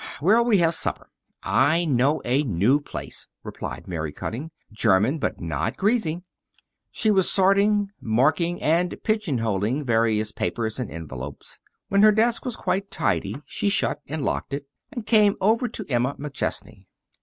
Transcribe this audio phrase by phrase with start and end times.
[0.19, 1.11] Where'll we have supper?"
[1.43, 4.49] "I know a new place," replied Mary Cutting.
[4.73, 6.23] "German, but not greasy."
[6.89, 11.59] She was sorting, marking, and pigeonholing various papers and envelopes.
[11.89, 15.85] When her desk was quite tidy she shut and locked it, and came over to
[15.87, 16.87] Emma McChesney.